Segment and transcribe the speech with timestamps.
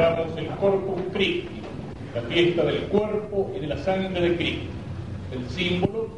[0.00, 1.60] el Corpus Christi,
[2.14, 4.66] la fiesta del cuerpo y de la sangre de Cristo.
[5.32, 6.08] El símbolo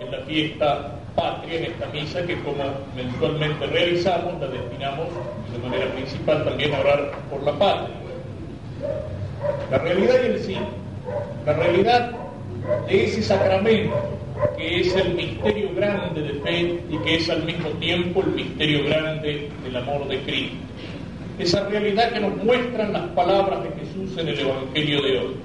[0.00, 2.64] en la fiesta patria, en esta misa que como
[2.96, 5.08] mensualmente realizamos, la destinamos
[5.52, 7.96] de manera principal también a orar por la patria.
[9.70, 10.56] La realidad y el sí,
[11.44, 12.12] la realidad
[12.88, 13.94] de ese sacramento
[14.56, 18.84] que es el misterio grande de fe y que es al mismo tiempo el misterio
[18.84, 20.67] grande del amor de Cristo.
[21.38, 25.36] Esa realidad que nos muestran las palabras de Jesús en el Evangelio de hoy.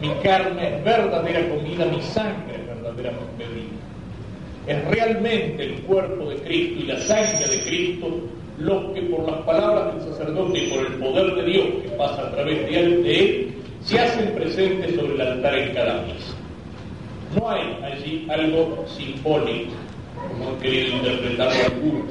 [0.00, 3.64] Mi carne es verdadera comida, mi sangre es verdadera bebida.
[4.66, 8.20] Es realmente el cuerpo de Cristo y la sangre de Cristo
[8.58, 12.22] los que por las palabras del sacerdote y por el poder de Dios que pasa
[12.22, 16.34] a través de él, se hacen presentes sobre el altar en cada misa.
[17.36, 19.72] No hay allí algo simbólico,
[20.28, 22.04] como han querido interpretarlo algunos,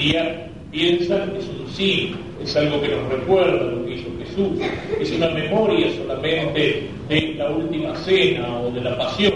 [0.00, 4.08] La Eucaristía piensa que es un sí, es algo que nos recuerda lo que hizo
[4.18, 4.58] Jesús,
[4.98, 9.34] es una memoria solamente de la última cena o de la pasión.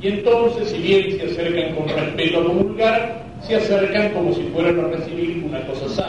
[0.00, 4.78] Y entonces, si bien se acercan con respeto a comulgar, se acercan como si fueran
[4.78, 6.07] a recibir una cosa santa.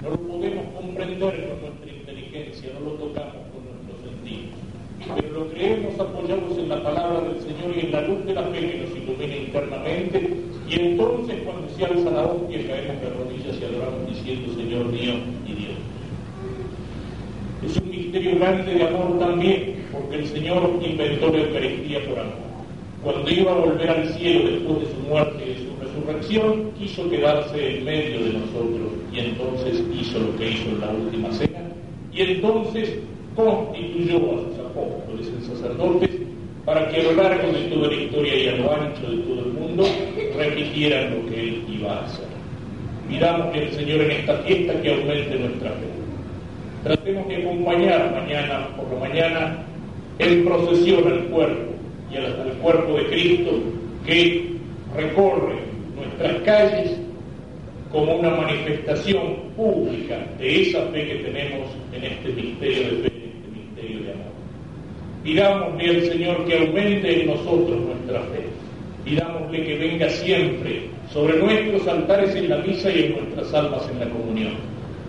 [0.00, 4.54] No lo podemos comprender con nuestra inteligencia, no lo tocamos con nuestros sentidos,
[5.16, 8.42] pero lo creemos apoyados en la palabra del Señor y en la luz de la
[8.44, 10.30] fe que nos ilumina internamente,
[10.68, 15.14] y entonces cuando se alza la hostia caemos de rodillas y adoramos diciendo Señor mío
[15.44, 15.78] y Dios.
[17.66, 22.48] Es un misterio grande de amor también, porque el Señor inventó la Eucaristía por amor.
[23.02, 25.68] Cuando iba a volver al cielo después de su muerte y de su
[26.28, 31.32] quiso quedarse en medio de nosotros y entonces hizo lo que hizo en la última
[31.32, 31.60] cena
[32.12, 32.98] y entonces
[33.34, 36.10] constituyó a sus apóstoles en sacerdotes
[36.66, 39.40] para que a lo largo de toda la historia y a lo ancho de todo
[39.40, 39.86] el mundo
[40.36, 42.26] repitieran lo que él iba a hacer.
[43.52, 45.86] que el Señor en esta fiesta que aumente nuestra fe.
[46.84, 49.64] Tratemos de acompañar mañana por la mañana
[50.18, 51.72] en procesión al cuerpo
[52.12, 53.50] y al, al cuerpo de Cristo
[54.04, 54.58] que
[54.94, 55.57] recorre
[56.18, 56.90] nuestras calles
[57.92, 63.30] como una manifestación pública de esa fe que tenemos en este misterio de fe, en
[63.30, 64.32] este misterio de amor.
[65.22, 68.44] Pidámosle al Señor que aumente en nosotros nuestra fe.
[69.04, 74.00] Pidámosle que venga siempre sobre nuestros altares en la misa y en nuestras almas en
[74.00, 74.54] la comunión.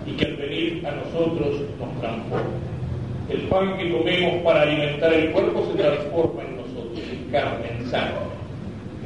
[0.06, 2.70] Y que al venir a nosotros nos transforme.
[3.30, 7.86] El pan que comemos para alimentar el cuerpo se transforma en nosotros, en carne, en
[7.88, 8.16] sangre,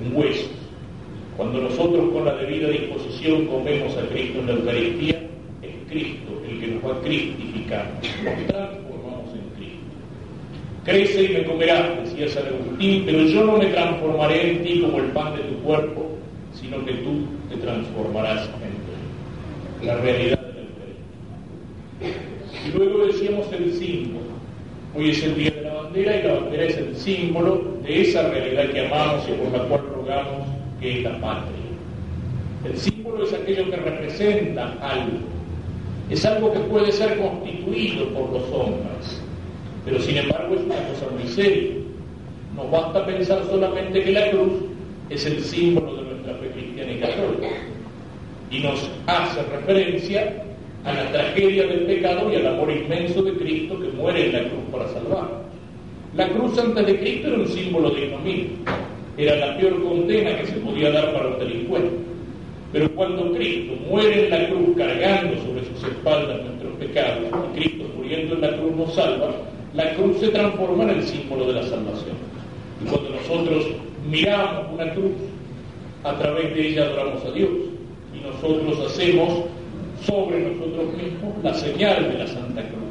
[0.01, 0.62] en huesos
[1.37, 5.19] cuando nosotros con la debida disposición comemos a Cristo en la Eucaristía,
[5.61, 7.91] es Cristo el que nos va a cristificar.
[8.23, 9.79] Nos transformamos en Cristo.
[10.85, 14.99] Crece y me comerás, decía San Agustín, pero yo no me transformaré en ti como
[14.99, 16.09] el pan de tu cuerpo,
[16.53, 19.87] sino que tú te transformarás en ti.
[19.87, 20.61] La realidad de la
[22.01, 22.67] Eucaristía.
[22.67, 24.33] Y luego decíamos el símbolo.
[24.95, 28.29] Hoy es el día de la bandera y la bandera es el símbolo de esa
[28.29, 31.63] realidad que amamos y por la cual rogamos que es la patria.
[32.65, 35.17] El símbolo es aquello que representa algo.
[36.09, 39.21] Es algo que puede ser constituido por los hombres,
[39.85, 41.71] pero sin embargo es una cosa muy seria.
[42.55, 44.53] No basta pensar solamente que la cruz
[45.09, 47.47] es el símbolo de nuestra fe cristiana y católica
[48.51, 50.43] y nos hace referencia
[50.83, 54.39] a la tragedia del pecado y al amor inmenso de Cristo que muere en la
[54.39, 55.43] cruz para salvarnos.
[56.15, 58.49] La cruz antes de Cristo era un símbolo de ignominia
[59.17, 61.91] era la peor condena que se podía dar para un delincuente.
[62.71, 67.85] Pero cuando Cristo muere en la cruz cargando sobre sus espaldas nuestros pecados, y Cristo
[67.95, 69.29] muriendo en la cruz nos salva,
[69.75, 72.15] la cruz se transforma en el símbolo de la salvación.
[72.81, 73.67] Y cuando nosotros
[74.09, 75.11] miramos una cruz,
[76.03, 77.49] a través de ella adoramos a Dios.
[78.13, 79.45] Y nosotros hacemos
[80.05, 82.83] sobre nosotros mismos la señal de la Santa Cruz.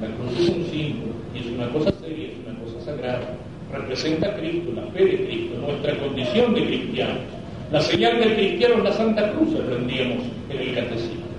[0.00, 3.34] La cruz es un símbolo y es una cosa seria, es una cosa sagrada.
[3.72, 7.18] Representa a Cristo, la fe de Cristo, nuestra condición de cristianos.
[7.70, 11.30] La señal del cristiano es la Santa Cruz, aprendíamos en el Catecismo.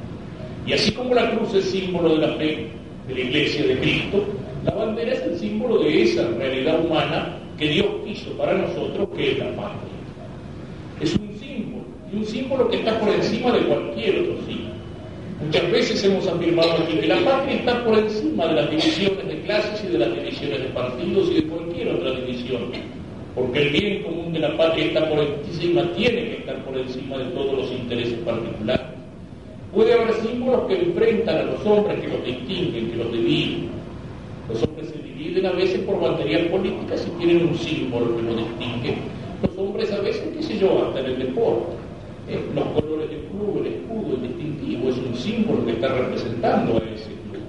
[0.66, 2.68] Y así como la cruz es símbolo de la fe
[3.08, 4.26] de la Iglesia de Cristo,
[4.64, 9.32] la bandera es el símbolo de esa realidad humana que Dios quiso para nosotros, que
[9.32, 9.92] es la patria.
[11.02, 14.51] Es un símbolo, y un símbolo que está por encima de cualquier otro símbolo.
[15.46, 19.42] Muchas veces hemos afirmado aquí que la patria está por encima de las divisiones de
[19.42, 22.62] clases y de las divisiones de partidos y de cualquier otra división,
[23.34, 27.18] porque el bien común de la patria está por encima, tiene que estar por encima
[27.18, 28.86] de todos los intereses particulares.
[29.74, 33.70] Puede haber símbolos que enfrentan a los hombres, que los distinguen, que los dividen.
[34.48, 38.38] Los hombres se dividen a veces por banderías políticas y tienen un símbolo que los
[38.38, 38.96] distingue.
[39.42, 41.74] Los hombres a veces, qué sé yo, hasta en el deporte.
[42.30, 42.40] Eh,
[43.12, 47.44] del club, el escudo, el distintivo, es un símbolo que está representando a ese club.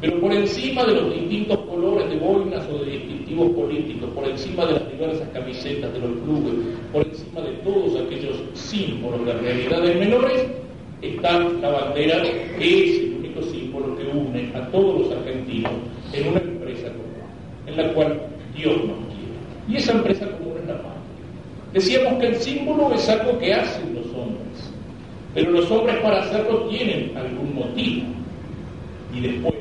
[0.00, 4.66] Pero por encima de los distintos colores de boinas o de distintivos políticos, por encima
[4.66, 6.54] de las diversas camisetas de los clubes,
[6.92, 10.46] por encima de todos aquellos símbolos de realidades menores,
[11.00, 15.72] está la bandera que es el único símbolo que une a todos los argentinos
[16.12, 18.20] en una empresa común, en la cual
[18.54, 19.36] Dios nos quiere.
[19.68, 20.92] Y esa empresa común es la patria.
[21.72, 23.95] Decíamos que el símbolo es algo que hombres,
[25.36, 28.06] pero los hombres para hacerlo tienen algún motivo.
[29.14, 29.54] Y después,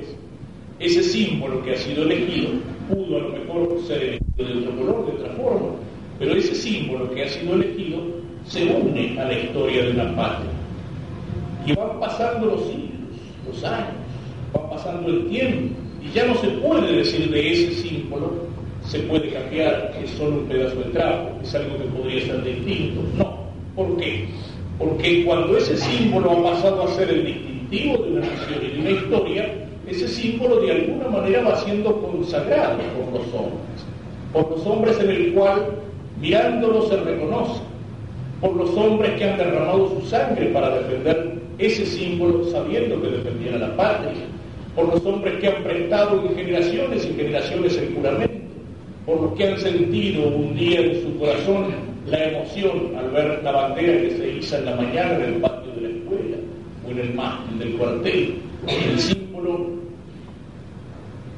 [0.80, 2.52] ese símbolo que ha sido elegido
[2.90, 4.02] pudo a lo mejor ser
[4.38, 5.68] elegido de otro color, de otra forma,
[6.18, 8.00] pero ese símbolo que ha sido elegido
[8.46, 10.52] se une a la historia de una patria
[11.66, 13.96] y van pasando los siglos, los años,
[14.56, 18.32] va pasando el tiempo, y ya no se puede decir de ese símbolo,
[18.82, 23.02] se puede cambiar, es solo un pedazo de trapo, es algo que podría ser distinto.
[23.18, 23.46] No.
[23.76, 24.30] ¿Por qué?
[24.78, 28.80] Porque cuando ese símbolo ha pasado a ser el distintivo de una nación y de
[28.82, 29.54] una historia,
[29.88, 33.86] ese símbolo de alguna manera va siendo consagrado por los hombres,
[34.34, 35.66] por los hombres en el cual
[36.20, 37.62] mirándolo se reconoce,
[38.42, 43.56] por los hombres que han derramado su sangre para defender ese símbolo sabiendo que defendían
[43.56, 44.12] a la patria,
[44.76, 48.34] por los hombres que han prestado en generaciones y generaciones el juramento,
[49.06, 53.52] por los que han sentido un día en su corazón la emoción al ver la
[53.52, 56.38] bandera que se iza en la mañana en el patio de la escuela
[56.86, 58.36] o en el mástil del cuartel,
[58.68, 59.70] el símbolo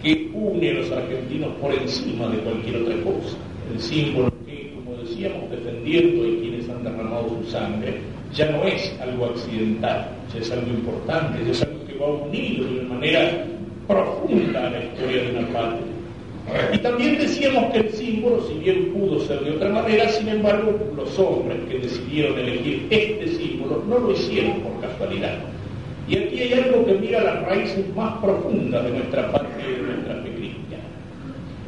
[0.02, 3.38] que une a los argentinos por encima de cualquier otra cosa,
[3.74, 7.96] el símbolo que, como decíamos, defendiendo a quienes han derramado su sangre,
[8.34, 12.66] ya no es algo accidental, ya es algo importante, ya es algo que va unido
[12.66, 13.46] de una manera
[13.88, 15.97] profunda a la historia de una patria.
[16.74, 20.80] Y también decíamos que el símbolo, si bien pudo ser de otra manera, sin embargo,
[20.96, 25.40] los hombres que decidieron elegir este símbolo no lo hicieron por casualidad.
[26.08, 29.82] Y aquí hay algo que mira las raíces más profundas de nuestra patria y de
[29.82, 30.84] nuestra fe cristiana.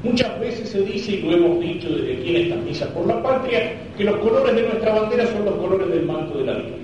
[0.02, 3.22] Muchas veces se dice, y lo hemos dicho desde aquí en estas misas por la
[3.22, 6.80] patria, que los colores de nuestra bandera son los colores del manto de la Virgen.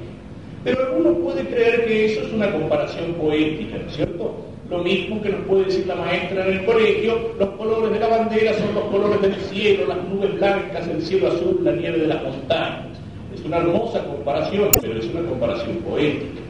[0.66, 4.45] Pero alguno puede creer que eso es una comparación poética, ¿no es cierto?
[4.70, 8.08] Lo mismo que nos puede decir la maestra en el colegio, los colores de la
[8.08, 12.08] bandera son los colores del cielo, las nubes blancas, el cielo azul, la nieve de
[12.08, 12.98] las montañas.
[13.34, 16.42] Es una hermosa comparación, pero es una comparación poética.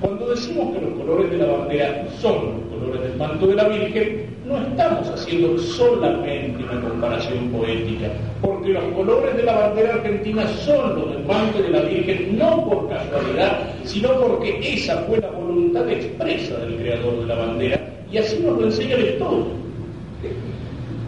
[0.00, 3.68] Cuando decimos que los colores de la bandera son los colores del manto de la
[3.68, 8.08] Virgen, no estamos haciendo solamente una comparación poética,
[8.40, 12.68] porque los colores de la bandera argentina son los del manto de la Virgen, no
[12.68, 18.18] por casualidad, sino porque esa fue la voluntad expresa del creador de la bandera, y
[18.18, 19.52] así nos lo enseña la historia.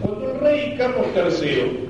[0.01, 1.89] Cuando el rey Carlos III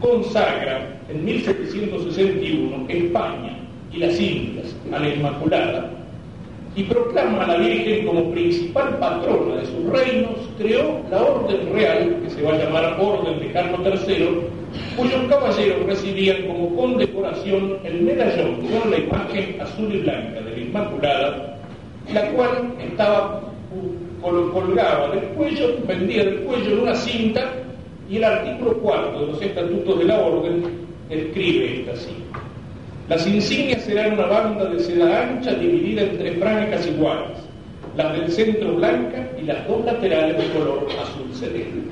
[0.00, 3.58] consagra en 1761 España
[3.92, 5.99] y las Indias a la Inmaculada,
[6.76, 12.20] y proclama a la Virgen como principal patrona de sus reinos, creó la Orden Real,
[12.22, 14.40] que se va a llamar Orden de Carlos III,
[14.96, 20.58] cuyos caballeros recibían como condecoración el medallón con la imagen azul y blanca de la
[20.58, 21.58] Inmaculada,
[22.12, 23.42] la cual estaba
[24.20, 27.52] colgaba del cuello, pendía del cuello en una cinta,
[28.08, 30.64] y el artículo cuarto de los estatutos de la Orden
[31.08, 32.29] escribe esta cinta.
[33.10, 37.38] Las insignias serán una banda de seda ancha dividida en tres franjas iguales,
[37.96, 41.82] las del centro blanca y las dos laterales de color azul sereno,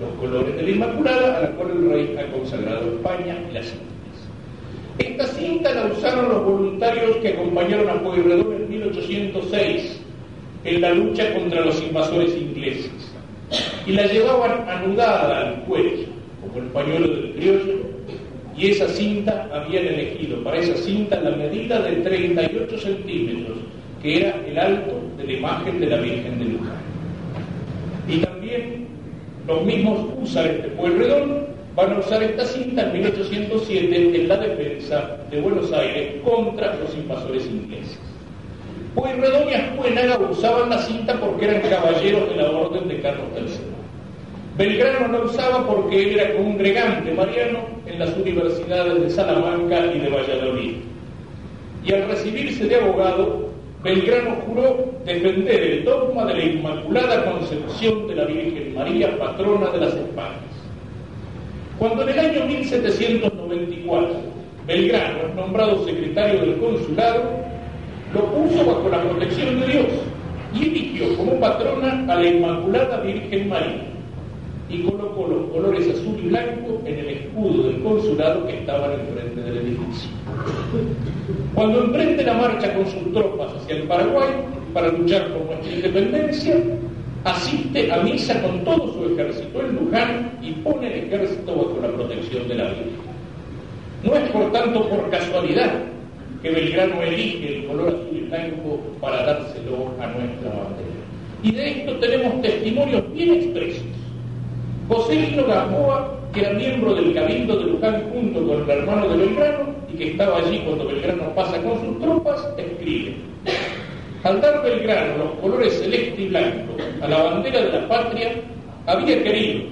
[0.00, 3.66] los colores de la Inmaculada a la cual el rey ha consagrado España y las
[3.66, 4.16] Indias.
[4.96, 10.00] Esta cinta la usaron los voluntarios que acompañaron a Pueyrredón en 1806
[10.64, 13.12] en la lucha contra los invasores ingleses
[13.84, 16.06] y la llevaban anudada al cuello,
[16.40, 17.93] como el pañuelo del criollo,
[18.56, 23.58] y esa cinta habían elegido para esa cinta la medida de 38 centímetros
[24.02, 26.76] que era el alto de la imagen de la Virgen de Luján.
[28.06, 28.86] Y también
[29.46, 35.16] los mismos usan este Pueyrredón van a usar esta cinta en 1807 en la defensa
[35.30, 37.98] de Buenos Aires contra los invasores ingleses.
[38.94, 43.73] Pueyrredón y Ascuénaga usaban la cinta porque eran caballeros de la orden de Carlos III.
[44.56, 50.08] Belgrano la usaba porque él era congregante mariano en las universidades de Salamanca y de
[50.08, 50.74] Valladolid.
[51.84, 53.48] Y al recibirse de abogado,
[53.82, 59.78] Belgrano juró defender el dogma de la Inmaculada Concepción de la Virgen María, patrona de
[59.78, 60.38] las Españas.
[61.76, 64.08] Cuando en el año 1794
[64.68, 67.24] Belgrano nombrado secretario del consulado,
[68.14, 69.86] lo puso bajo la protección de Dios
[70.54, 73.93] y eligió como patrona a la Inmaculada Virgen María
[74.68, 79.00] y colocó los colores azul y blanco en el escudo del consulado que estaba en
[79.14, 80.10] frente del edificio.
[81.54, 84.28] Cuando emprende la marcha con sus tropas hacia el Paraguay
[84.72, 86.56] para luchar por nuestra independencia,
[87.24, 91.88] asiste a misa con todo su ejército en Luján y pone el ejército bajo la
[91.88, 93.14] protección de la Virgen.
[94.02, 95.82] No es por tanto por casualidad
[96.42, 100.94] que Belgrano elige el color azul y blanco para dárselo a nuestra bandera.
[101.42, 103.93] Y de esto tenemos testimonios bien expresos
[104.88, 109.16] José Lino Gamboa, que era miembro del Cabildo de Luján junto con el hermano de
[109.16, 113.14] Belgrano y que estaba allí cuando Belgrano pasa con sus tropas, escribe.
[114.24, 118.32] Al dar Belgrano los colores celeste y blanco a la bandera de la patria,
[118.86, 119.64] había querido,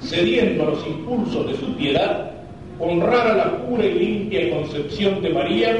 [0.00, 2.30] cediendo a los impulsos de su piedad,
[2.78, 5.76] honrar a la pura y limpia concepción de María,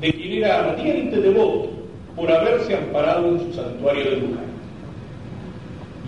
[0.00, 1.68] de quien era ardiente devoto
[2.16, 4.47] por haberse amparado en su santuario de Luján.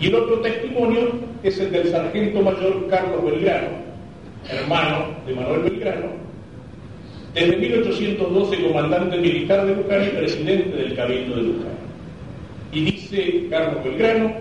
[0.01, 1.11] Y el otro testimonio
[1.43, 3.67] es el del sargento mayor Carlos Belgrano,
[4.49, 6.07] hermano de Manuel Belgrano,
[7.35, 11.73] desde 1812 comandante militar de Luján y presidente del Cabildo de Luján.
[12.71, 14.31] Y dice Carlos Belgrano,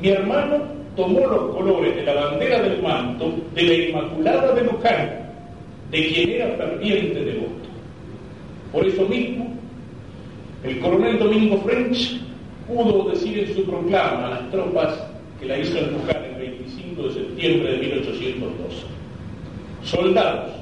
[0.00, 0.62] mi hermano
[0.96, 5.10] tomó los colores de la bandera del manto de la Inmaculada de Luján,
[5.90, 7.68] de quien era ferviente devoto.
[8.72, 9.54] Por eso mismo,
[10.64, 12.25] el coronel Domingo French
[12.66, 14.94] pudo decir en su proclama a las tropas
[15.40, 18.86] que la hizo empujar el 25 de septiembre de 1812.
[19.82, 20.52] Soldados,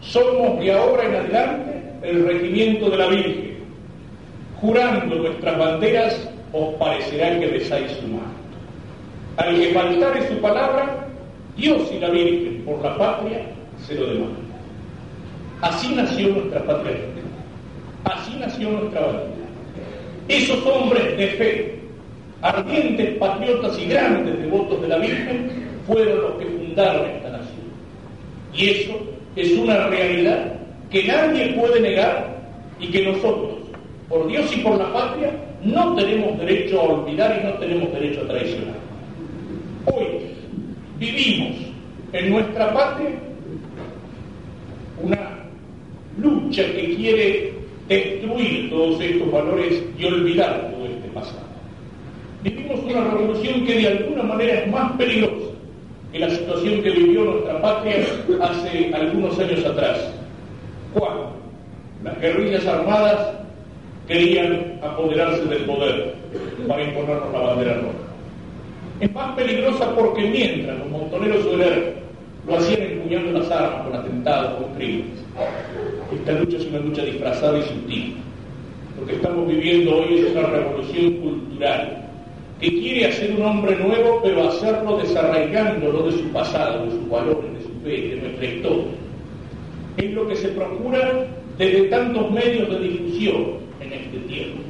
[0.00, 3.52] somos de ahora en adelante el regimiento de la Virgen.
[4.60, 8.32] Jurando nuestras banderas, os parecerá que besáis su mano.
[9.36, 11.06] Al que faltare su palabra,
[11.56, 13.42] Dios y la Virgen por la patria
[13.86, 14.42] se lo demandan.
[15.62, 16.96] Así nació nuestra patria.
[18.04, 19.31] Así nació nuestra bandera.
[20.28, 21.78] Esos hombres de fe,
[22.40, 25.50] ardientes patriotas y grandes devotos de la Virgen,
[25.86, 27.62] fueron los que fundaron esta nación.
[28.54, 28.92] Y eso
[29.36, 30.54] es una realidad
[30.90, 32.36] que nadie puede negar
[32.78, 33.54] y que nosotros,
[34.08, 35.30] por Dios y por la patria,
[35.64, 38.74] no tenemos derecho a olvidar y no tenemos derecho a traicionar.
[39.86, 40.06] Hoy
[40.98, 41.56] vivimos
[42.12, 43.10] en nuestra patria
[45.02, 45.46] una
[46.18, 47.51] lucha que quiere
[47.88, 51.42] destruir todos estos valores y olvidar todo este pasado.
[52.42, 55.52] Vivimos una revolución que de alguna manera es más peligrosa
[56.12, 58.04] que la situación que vivió nuestra patria
[58.42, 60.12] hace algunos años atrás,
[60.92, 61.32] cuando
[62.04, 63.30] las guerrillas armadas
[64.06, 66.14] querían apoderarse del poder
[66.68, 67.94] para imponernos la bandera roja.
[69.00, 71.94] Es más peligrosa porque mientras los montoneros obreros
[72.46, 75.21] lo hacían empuñando las armas con atentados, con crímenes,
[76.12, 78.16] esta lucha es una lucha disfrazada y sutil.
[79.00, 82.02] Lo que estamos viviendo hoy es una revolución cultural
[82.60, 87.52] que quiere hacer un hombre nuevo, pero hacerlo desarraigándolo de su pasado, de sus valores,
[87.54, 88.84] de su fe, de nuestra historia.
[89.96, 91.26] Es lo que se procura
[91.58, 93.44] desde tantos medios de difusión
[93.80, 94.62] en este tiempo.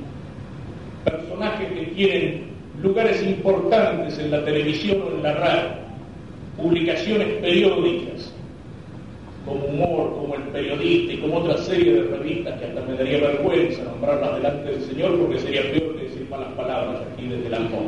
[1.04, 2.44] Personajes que tienen
[2.82, 5.68] lugares importantes en la televisión o en la radio,
[6.56, 8.31] publicaciones periódicas,
[9.44, 13.18] como Humor, como El Periodista y como otra serie de revistas que hasta me daría
[13.18, 17.54] vergüenza nombrarlas delante del Señor porque sería peor que decir malas palabras aquí desde el
[17.54, 17.82] amor.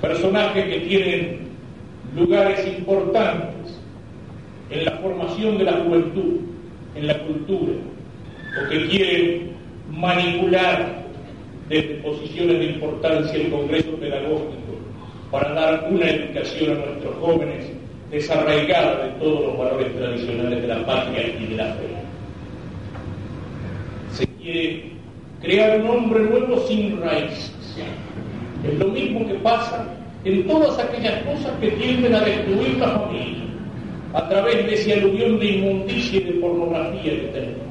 [0.00, 1.38] Personajes que tienen
[2.16, 3.80] lugares importantes
[4.70, 6.40] en la formación de la juventud,
[6.96, 7.72] en la cultura,
[8.60, 9.52] o que quieren
[9.90, 11.04] manipular
[11.68, 14.74] desde posiciones de importancia el Congreso Pedagógico
[15.30, 17.70] para dar una educación a nuestros jóvenes
[18.10, 21.88] desarraigada de todos los valores tradicionales de la patria y de la fe.
[24.12, 24.92] Se quiere
[25.42, 27.52] crear un hombre nuevo sin raíces.
[28.66, 29.86] Es lo mismo que pasa
[30.24, 33.44] en todas aquellas cosas que tienden a destruir la familia
[34.14, 37.64] a través de ese aluvión de inmundicia y de pornografía que tenemos.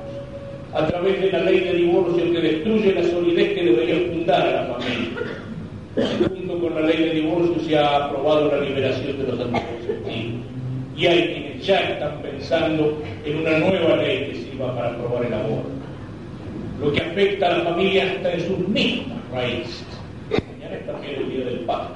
[0.73, 4.51] a través de la ley de divorcio que destruye la solidez que debería fundar a
[4.51, 5.09] la familia.
[5.95, 9.72] Junto con la ley de divorcio se ha aprobado la liberación de los anticonceptivos.
[10.95, 15.33] Y hay quienes ya están pensando en una nueva ley que sirva para aprobar el
[15.33, 15.69] aborto.
[16.79, 19.85] Lo que afecta a la familia hasta en sus mismas raíces.
[20.29, 21.95] Mañana es también el Día del Padre,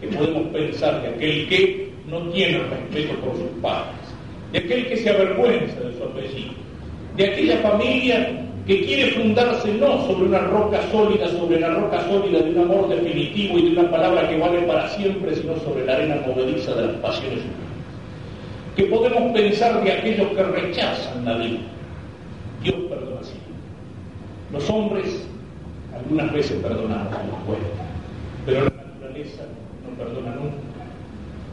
[0.00, 3.94] que podemos pensar de aquel que no tiene respeto por sus padres,
[4.52, 6.52] de aquel que se avergüenza de su apellido,
[7.16, 12.40] de aquella familia que quiere fundarse no sobre una roca sólida, sobre la roca sólida
[12.40, 15.94] de un amor definitivo y de una palabra que vale para siempre, sino sobre la
[15.94, 17.67] arena movediza de las pasiones humanas.
[18.78, 21.58] Que podemos pensar de aquellos que rechazan la vida.
[22.62, 23.34] Dios perdona así.
[24.52, 25.26] Los hombres
[25.92, 27.66] algunas veces perdonamos a los buenos,
[28.46, 29.42] pero la naturaleza
[29.82, 30.58] no perdona nunca.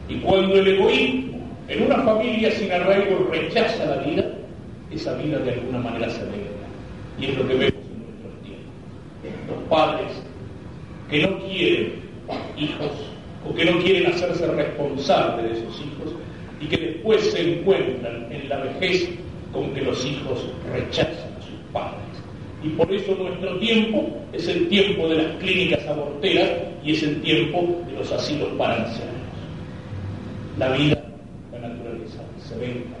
[0.08, 4.24] Y cuando el egoísmo en una familia sin arraigo rechaza la vida,
[4.92, 6.46] esa vida de alguna manera se alegra.
[7.18, 9.48] Y es lo que vemos en nuestros tiempos.
[9.48, 10.12] Los padres
[11.10, 11.92] que no quieren
[12.56, 12.92] hijos
[13.44, 16.14] o que no quieren hacerse responsables de esos hijos
[17.06, 19.08] después se encuentran en la vejez
[19.52, 22.00] con que los hijos rechazan a sus padres.
[22.62, 26.50] Y por eso nuestro tiempo es el tiempo de las clínicas aborteras
[26.84, 29.14] y es el tiempo de los asilos para ancianos.
[30.58, 30.98] La vida,
[31.52, 32.96] la naturaleza, se venga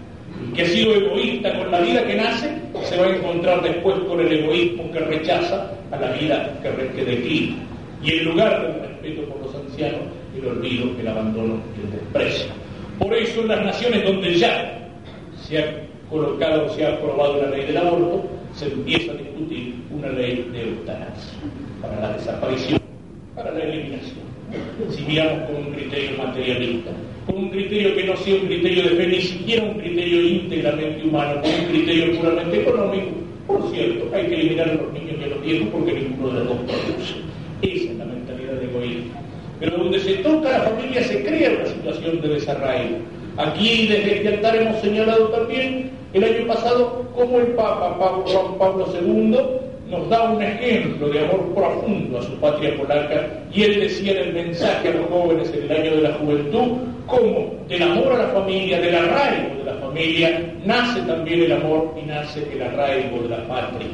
[0.54, 2.50] que ha sido egoísta con la vida que nace,
[2.84, 7.04] se va a encontrar después con el egoísmo que rechaza a la vida que, que
[7.04, 7.56] declina.
[8.02, 10.00] Y en lugar del respeto por los ancianos,
[10.36, 12.65] el olvido, el abandono y el desprecio.
[12.98, 14.88] Por eso en las naciones donde ya
[15.42, 20.08] se ha colocado, se ha aprobado la ley del aborto, se empieza a discutir una
[20.08, 21.38] ley de eutanasia
[21.82, 22.80] para la desaparición,
[23.34, 24.26] para la eliminación.
[24.90, 26.90] Si miramos con un criterio materialista,
[27.26, 31.04] con un criterio que no sea un criterio de fe, ni siquiera un criterio íntegramente
[31.04, 33.10] humano, con un criterio puramente económico.
[33.46, 36.44] Por cierto, hay que eliminar a los niños y a los viejos porque ninguno de
[36.44, 37.14] los dos produce.
[37.62, 39.12] Esa es la mentalidad de egoísmo.
[39.66, 42.98] Pero donde se toca la familia se crea una situación de desarraigo.
[43.36, 48.86] Aquí desde este altar hemos señalado también el año pasado cómo el Papa Juan Pablo
[48.94, 49.36] II
[49.90, 54.28] nos da un ejemplo de amor profundo a su patria polaca y él decía en
[54.28, 58.18] el mensaje a los jóvenes en el año de la juventud cómo del amor a
[58.18, 63.20] la familia, del arraigo de la familia, nace también el amor y nace el arraigo
[63.20, 63.88] de la patria.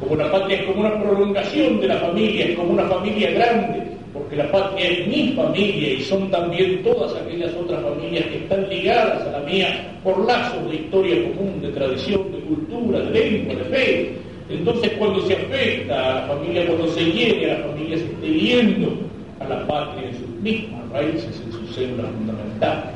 [0.00, 3.82] Como la patria es como una prolongación de la familia, es como una familia grande,
[4.12, 8.68] porque la patria es mi familia y son también todas aquellas otras familias que están
[8.68, 13.54] ligadas a la mía por lazos de historia común, de tradición, de cultura, de lengua,
[13.54, 14.12] de fe.
[14.50, 18.28] Entonces cuando se afecta a la familia, cuando se llegue a la familia, se esté
[18.28, 18.92] viendo
[19.40, 22.94] a la patria en sus mismas raíces, en sus células fundamentales.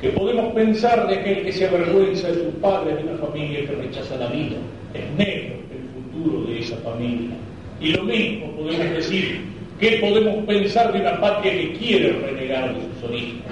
[0.00, 3.74] Que podemos pensar de aquel que se avergüenza de sus padres de una familia que
[3.76, 4.56] rechaza la vida.
[4.94, 7.36] Es negro el futuro de esa familia.
[7.80, 9.40] Y lo mismo podemos decir,
[9.78, 13.42] ¿qué podemos pensar de una patria que quiere renegar de sus orígenes?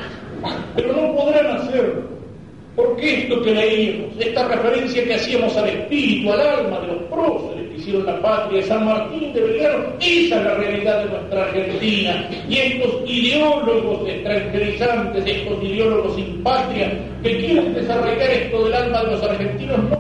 [0.77, 2.19] Pero no podrán hacerlo
[2.79, 7.69] porque esto que leímos, esta referencia que hacíamos al espíritu, al alma de los próceres
[7.71, 11.43] que hicieron la patria de San Martín de Belgrano, esa es la realidad de nuestra
[11.43, 12.31] Argentina.
[12.49, 16.93] Y estos ideólogos extranjerizantes, estos ideólogos sin patria,
[17.25, 19.98] que quieren desarraigar esto del alma de los argentinos, no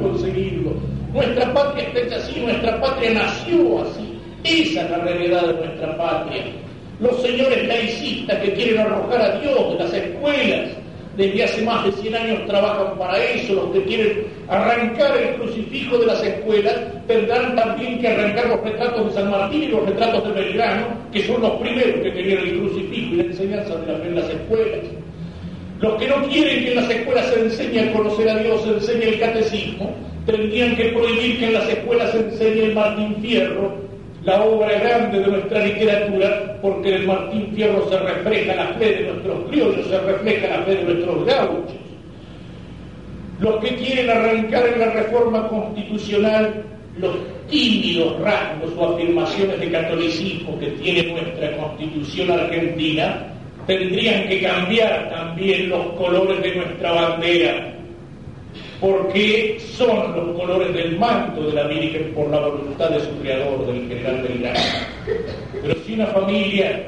[0.00, 0.72] conseguirlo.
[1.12, 4.18] Nuestra patria está hecha así, nuestra patria nació así.
[4.44, 6.44] Esa es la realidad de nuestra patria.
[7.00, 10.70] Los señores laicistas que quieren arrojar a Dios de las escuelas,
[11.16, 15.98] desde hace más de 100 años trabajan para eso, los que quieren arrancar el crucifijo
[15.98, 16.74] de las escuelas
[17.06, 21.26] tendrán también que arrancar los retratos de San Martín y los retratos de Belgrano, que
[21.26, 24.28] son los primeros que tenían el crucifijo y la enseñanza de la fe en las
[24.28, 25.05] escuelas.
[25.80, 28.70] Los que no quieren que en las escuelas se enseñe a conocer a Dios, se
[28.70, 33.74] enseñe el catecismo, tendrían que prohibir que en las escuelas se enseñe el Martín Fierro,
[34.24, 39.12] la obra grande de nuestra literatura, porque el Martín Fierro se refleja la fe de
[39.12, 41.76] nuestros criollos, se refleja la fe de nuestros gauchos.
[43.38, 46.64] Los que quieren arrancar en la reforma constitucional
[46.98, 47.14] los
[47.48, 53.35] tímidos rasgos o afirmaciones de catolicismo que tiene nuestra constitución argentina,
[53.66, 57.76] tendrían que cambiar también los colores de nuestra bandera
[58.80, 63.66] porque son los colores del manto de la Virgen por la voluntad de su creador,
[63.66, 64.60] del general Belgrano.
[65.62, 66.82] Pero si una familia,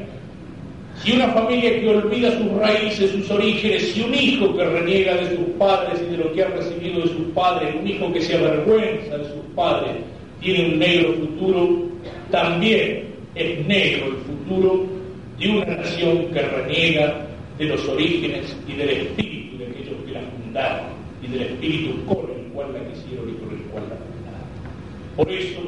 [1.03, 5.37] si una familia que olvida sus raíces, sus orígenes, si un hijo que reniega de
[5.37, 8.37] sus padres y de lo que ha recibido de sus padres, un hijo que se
[8.37, 9.93] avergüenza de sus padres,
[10.41, 11.83] tiene un negro futuro,
[12.31, 14.98] también es negro el futuro
[15.39, 17.27] de una nación que reniega
[17.59, 20.87] de los orígenes y del espíritu de aquellos que la fundaron
[21.23, 25.61] y del espíritu con el cual la quisieron y por el cual la Por eso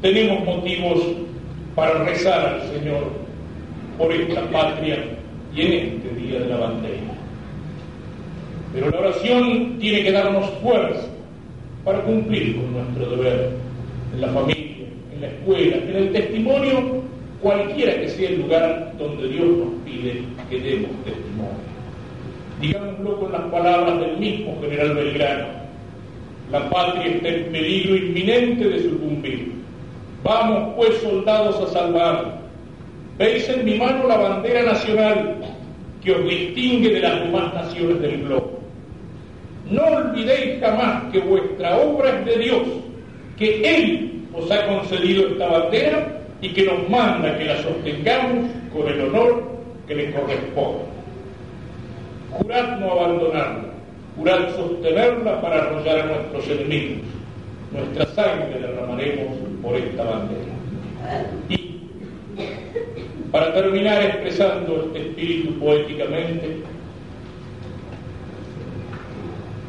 [0.00, 1.02] tenemos motivos
[1.74, 3.12] para rezar al Señor
[3.98, 4.98] por esta patria
[5.54, 6.98] y en este Día de la Bandera.
[8.74, 11.06] Pero la oración tiene que darnos fuerza
[11.84, 13.50] para cumplir con nuestro deber
[14.14, 17.02] en la familia, en la escuela, en el testimonio,
[17.42, 21.72] cualquiera que sea el lugar donde Dios nos pide que demos testimonio.
[22.60, 25.46] Digámoslo con las palabras del mismo general Belgrano.
[26.50, 29.52] La patria está en peligro inminente de sucumbir.
[30.22, 32.38] Vamos pues soldados a salvarla.
[33.18, 35.38] Veis en mi mano la bandera nacional
[36.02, 38.60] que os distingue de las demás naciones del globo.
[39.68, 42.62] No olvidéis jamás que vuestra obra es de Dios,
[43.36, 48.88] que Él os ha concedido esta bandera y que nos manda que la sostengamos con
[48.88, 49.44] el honor
[49.86, 50.82] que le corresponde.
[52.32, 53.64] Jurad no abandonarla,
[54.16, 57.06] jurad sostenerla para arrollar a nuestros enemigos.
[57.72, 60.52] Nuestra sangre derramaremos por esta bandera.
[61.48, 61.80] Y
[63.30, 66.56] para terminar expresando este espíritu poéticamente,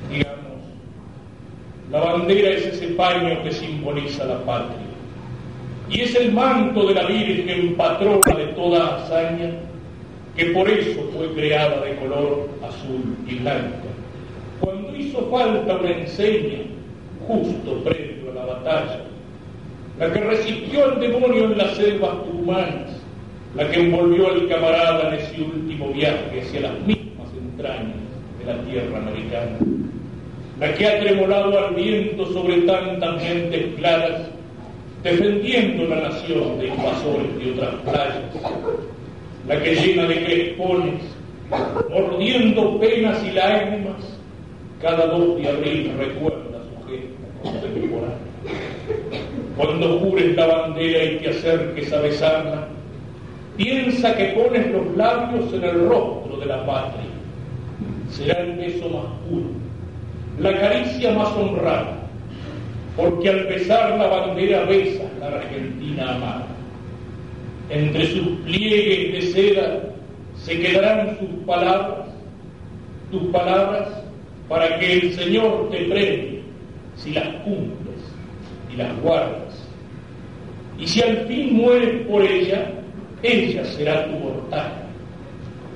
[0.10, 0.64] digamos,
[1.92, 4.93] la bandera es ese paño que simboliza la patria.
[5.90, 9.52] Y es el manto de la Virgen patrona de toda hazaña
[10.36, 13.88] que por eso fue creada de color azul y blanco.
[14.60, 16.60] Cuando hizo falta una enseña,
[17.28, 19.02] justo previo a la batalla,
[20.00, 22.98] la que resistió al demonio en las selvas humanas,
[23.56, 27.98] la que envolvió al camarada en ese último viaje hacia las mismas entrañas
[28.40, 29.58] de la tierra americana,
[30.60, 34.30] la que ha tremolado al viento sobre tantas mentes claras,
[35.04, 38.24] defendiendo la nación de invasores de otras playas,
[39.48, 41.02] la que llena de crespones,
[41.90, 44.18] mordiendo penas y lágrimas,
[44.82, 48.18] cada 2 de abril recuerda su gesta contemporánea.
[49.58, 52.68] Cuando jures la bandera y te acerques a besarla,
[53.58, 57.04] piensa que pones los labios en el rostro de la patria.
[58.10, 59.50] Será el beso más puro,
[60.40, 62.03] la caricia más honrada,
[62.96, 66.48] porque al besar la bandera besas la Argentina amada.
[67.70, 69.84] Entre sus pliegues de seda
[70.36, 72.10] se quedarán sus palabras,
[73.12, 73.90] tus palabras
[74.48, 76.42] para que el Señor te premie
[76.96, 78.00] si las cumples
[78.72, 79.68] y las guardas.
[80.78, 82.72] Y si al fin mueres por ella,
[83.22, 84.72] ella será tu mortal.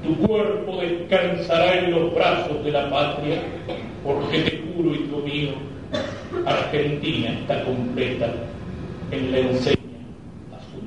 [0.04, 3.42] Tu cuerpo descansará en los brazos de la patria,
[4.04, 5.52] porque te juro, hijo mío,
[6.46, 8.34] Argentina está completa
[9.12, 9.78] en la enseña
[10.56, 10.82] azul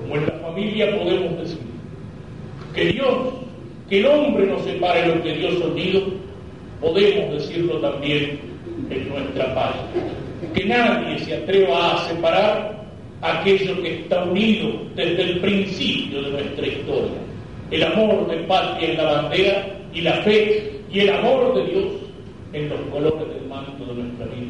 [0.00, 1.58] Como en la familia podemos decir
[2.74, 3.34] que Dios,
[3.88, 6.02] que el hombre no separe lo que Dios unido,
[6.80, 8.38] podemos decirlo también
[8.88, 10.04] en nuestra patria.
[10.54, 12.84] Que nadie se atreva a separar
[13.22, 17.18] aquello que está unido desde el principio de nuestra historia.
[17.70, 21.92] El amor de patria en la bandera y la fe y el amor de Dios
[22.52, 24.48] en los colores del பெருமான் முருகன் பதிவு